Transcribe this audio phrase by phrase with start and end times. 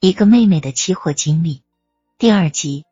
[0.00, 1.62] 一个妹妹的期货经历
[2.18, 2.84] 第二集。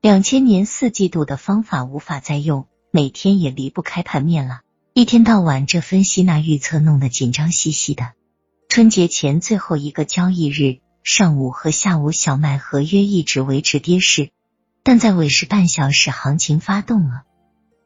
[0.00, 4.62] 两千年四季度的方法无法再用，每天也离不开盘面了。
[4.92, 8.14] 一天到晚这分析那预测，弄得紧张兮兮的。
[8.68, 14.30] 春节前最后一个交易日，上午和下午小麦合约一直维持跌势，
[14.82, 17.22] 但在尾市半小时，行情发动了。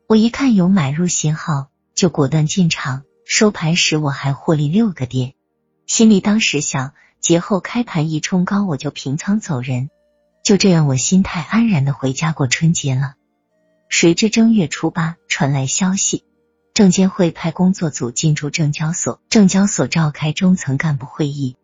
[0.09, 3.02] 我一看有买入信号，就果断进场。
[3.27, 5.34] 收盘时我还获利六个点，
[5.86, 6.95] 心里当时想，
[7.27, 9.91] 节后开盘一冲高，我就平仓走人。
[10.45, 13.15] 就这样，我心态安然的回家过春节了。
[13.89, 16.23] 谁知正月初八传来消息，
[16.73, 21.57] 证监会派工作组进驻证交所，证交所召开中层干部会议，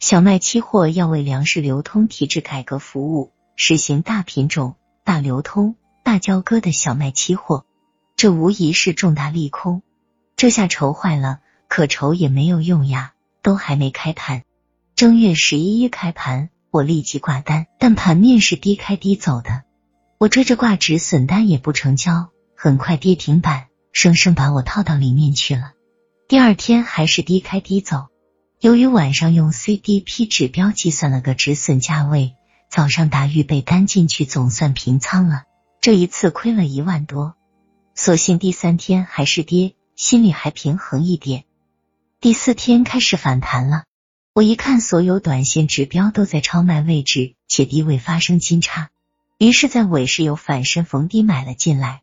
[0.00, 7.66] 小麦期货要为粮食流通体制改革服务，实行大品种、大流通、大交割的小麦期货，
[8.16, 9.82] 这无疑是重大利空。
[10.34, 13.12] 这下愁坏了，可愁也没有用呀，
[13.42, 14.44] 都还没开盘。
[14.96, 19.64] 正月十一开盘，我立即挂单，但盘面是低开低走的，
[20.18, 25.72] 我追着挂止损单也不成交，很快跌停板，生生把我套到里面去了。
[26.28, 28.06] 第二天还是低开低走，
[28.60, 32.36] 由于晚上用 CDP 指标计算了个止损价位，
[32.70, 35.42] 早上打预备单进去，总算平仓了。
[35.80, 37.34] 这一次亏了一万多，
[37.96, 39.74] 所幸第三天还是跌。
[39.96, 41.44] 心里还平衡一点。
[42.20, 43.84] 第四天开始反弹了，
[44.34, 48.90] 我一看所有短线指标都在超卖位置，且低位发生金叉，
[49.38, 52.02] 于是，在尾市有反身逢低买了进来。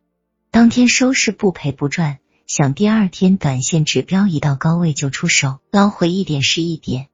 [0.50, 7.10] 当天收市不赔不赚，想第二天短线指标一到高位就出手，捞回一点是一点。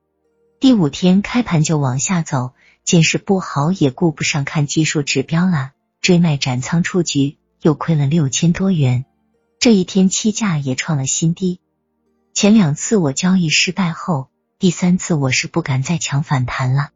[0.60, 9.04] 第五天开盘就往下走，见势不好也顾不上看技术指标了，追卖斩仓出局，又亏了六千多元。
[9.60, 11.60] 这一天期价也创了新低。
[12.36, 16.90] 前两次我交易失败后，第三次我是不敢再抢反弹了。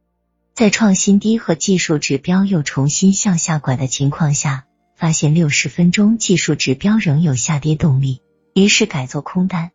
[0.55, 8.23] 在创新低和技术指标又重新向下拐的情况下，发现六十分钟技术指标仍有下跌动力，
[8.55, 9.69] 于是改做空单。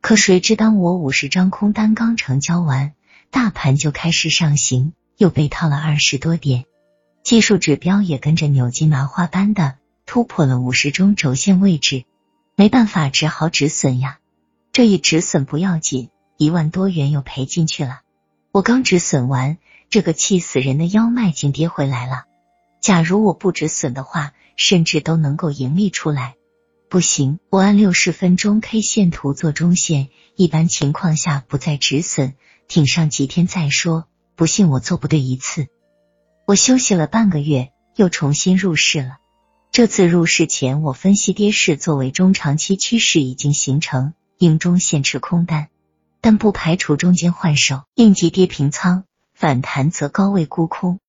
[0.00, 2.94] 可谁知当我五十张空单刚成交完，
[3.30, 6.64] 大盘就开始上行，又被套了二十多点，
[7.22, 9.76] 技术指标也跟着扭进麻花般的
[10.06, 12.02] 突破了五十中轴线位置。
[12.56, 14.18] 没办法，只好止损呀。
[14.72, 18.00] 这一止损不要紧，一万多元又赔进去了。
[18.52, 19.58] 我刚止损完，
[19.90, 22.24] 这个气死人的腰脉竟跌回来了。
[22.80, 26.36] 假如我不止损的话，甚至都能够盈利出来。
[26.88, 32.34] 不行，我按六十分钟 K 线图做中线，一般情况下不再止损，
[32.68, 34.06] 挺上几天再说。
[34.36, 35.66] 不信我做不对一次。
[36.46, 39.16] 我休息了半个月，又重新入市了。
[39.72, 45.68] 这次入市前，我分析跌势作为中长期趋势已经形成，应中线持空单，
[46.28, 51.00] 但不排除中间换手，应急跌平仓，反弹则高位沽空。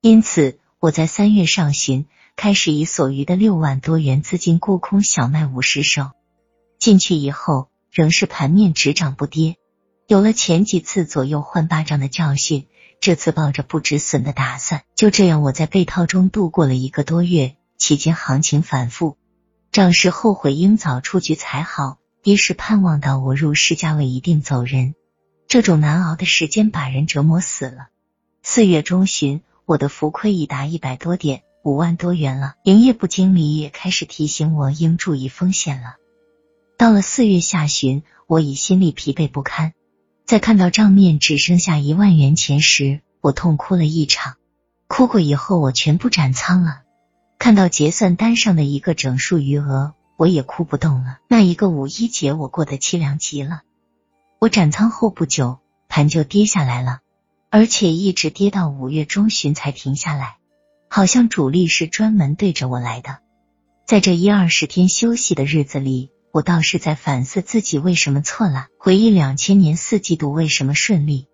[0.00, 6.12] 因此，我在三月上旬开始以所余的六万多元资金沽空小麦五十手，
[6.78, 9.56] 进去以后仍是盘面只涨不跌。
[10.06, 12.66] 有了前几次左右换巴掌的教训，
[13.00, 17.56] 这次抱着不止损的打算，就这样我在被套中度过了一个多月。
[17.76, 19.18] 期间行情反复，
[19.72, 24.94] 涨时后悔应早出局才好，一是盼望到我入市价位一定走人。
[25.46, 27.88] 这种难熬的时间把人折磨死了。
[28.42, 32.54] 四月中旬，我的浮亏已达一百多点，五万多元了。
[32.62, 35.96] 营业部经理也开始提醒我应注意风险了。
[36.78, 39.74] 到了四月下旬，我已心力疲惫不堪，
[40.24, 44.36] 在看到账面只剩下一万元钱时，我痛哭了一场。
[44.88, 46.84] 哭过以后，我全部斩仓了。
[47.38, 51.18] 看到结算单上的一个整数余额，我也哭不动了。
[51.28, 53.62] 那一个五一节，我过得凄凉极了。
[54.38, 55.58] 我斩仓后不久，
[55.88, 57.00] 盘就跌下来了，
[57.50, 60.36] 而且一直跌到五月中旬才停下来，
[60.88, 63.18] 好像主力是专门对着我来的。
[63.86, 71.26] 在这一二十天休息的日子里，我倒是在反思自己为什么错了，回忆两千年四季度为什么顺利。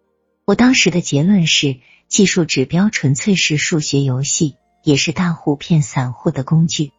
[0.44, 4.56] 我当时的结论是，技术指标纯粹是数学游戏。
[4.82, 6.92] 也是大户骗散户的工具。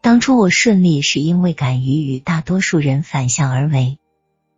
[0.00, 3.98] 当初我顺利是因为敢于与大多数人反向而为，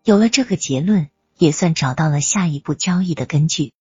[0.05, 1.09] 有了这个结论，
[1.39, 3.73] 也算找到了下一步交易的根据。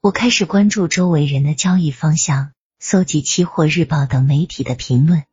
[0.00, 5.24] 我开始关注周围人的交易方向，搜集期货日报等媒体的评论。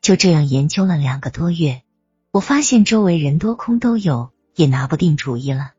[0.00, 1.82] 就这样研究了两个多月，
[2.30, 5.72] 我发现周围人多空都有，也拿不定主意了。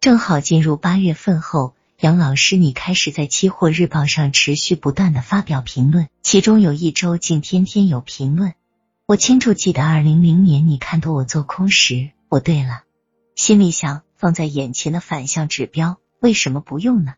[0.00, 1.74] 正好进入八月份后。
[2.00, 8.54] 杨老师，你开始在期货日报上持续不断的发表评论，其中有一周竟天天有评论。
[9.12, 12.84] 我清楚记得二零零年你看多我做空时，我对了，
[13.34, 17.12] 心里想放在眼前的反向指标为什么不用呢？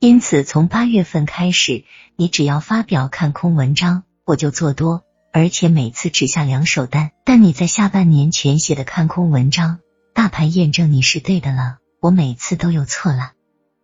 [0.00, 1.84] 因此，从八月份开始，
[2.16, 7.12] 你只要发表看空文章，我就做多，而且每次只下两手单。
[7.24, 9.78] 但你在下半年全写的看空文章，
[10.14, 13.34] 大盘验证你是对的了，我每次都有错了。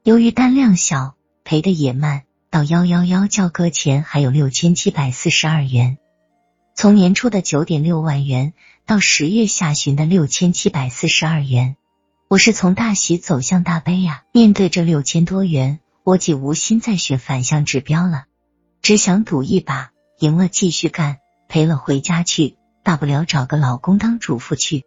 [0.02, 1.14] 由于单量小，
[1.44, 5.98] 赔的也慢，到幺幺幺交割前还有六千七百四十二元。
[6.74, 8.54] 从年初的九点六万元
[8.86, 11.76] 到十月下旬的六千七百四十二元，
[12.28, 14.24] 我是从大喜走向大悲呀。
[14.32, 15.80] 面对这六千多元。
[16.04, 18.24] 我既无心再学反向指标了，
[18.80, 24.84] 只想赌一把，赢了继续干，赔了回家去，大不了找个老公当主妇去。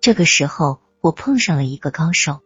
[0.00, 2.42] 这个时候，我碰上了一个高手，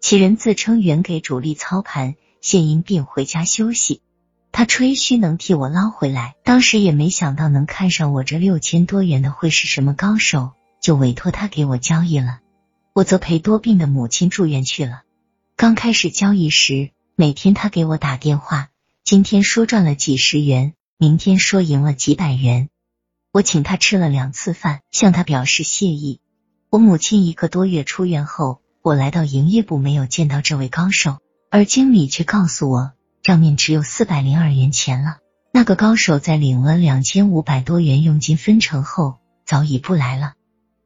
[0.00, 4.00] 其人自称原给主力操盘，现因病回家休息。
[4.60, 10.52] 他吹嘘能替我捞回来，当时也没想到能看上我这六千多元的会是什么高手，
[10.82, 12.40] 就委托他给我交易了。
[12.92, 15.00] 我则陪多病的母亲住院去了。
[15.56, 16.90] 刚开始交易时。
[17.16, 18.68] 每天他给我打电话，
[19.02, 22.68] 今天说赚了几十元，明天说赢了几百元。
[23.32, 26.20] 我请他吃了两次饭，向他表示谢意。
[26.68, 31.16] 我母亲一个多月出院后，我来到营业部，没有见到这位高手，
[31.50, 35.18] 而经理却告诉我账面只有四百零二元钱了。
[35.52, 40.34] 那个高手在领了两千五百多元佣金分成后，早已不来了。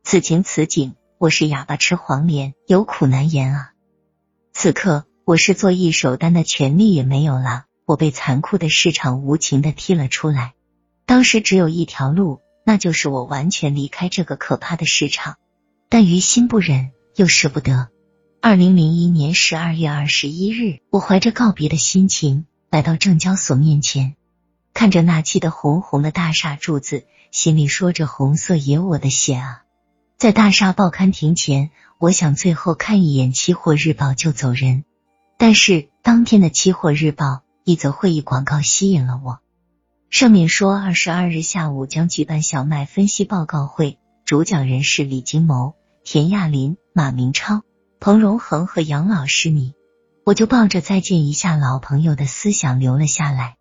[0.02, 3.72] 此情此景，我是哑巴吃黄连，有苦难言啊！
[4.52, 5.04] 此刻。
[5.26, 10.52] 我是做一手单的权利也没有了，我被残酷的市场无情的踢了出来。
[11.06, 15.37] 当时只有一条路，那就是我完全离开这个可怕的市场。
[15.88, 17.88] 但于心不忍，又舍不得。
[18.46, 24.17] 二零零一年十二月二十一日，我怀着告别的心情来到证交所面前，
[24.75, 29.62] 看着那砌的红红的大厦柱子，心里说着红色也我的血啊！
[30.19, 34.85] 在大厦报刊亭前，我想最后看一眼期货日报就走人。
[35.38, 39.38] 但是当天的期货日报一则会议广告吸引了我，
[40.11, 47.62] 上面说二十二日下午将举办小麦分析报告会，主讲人是李金谋、田亚林、马明超、
[48.04, 49.48] 彭荣恒和杨老师。
[49.48, 49.72] 你
[50.26, 53.56] 我就抱着再见一下老朋友的思想留了下来。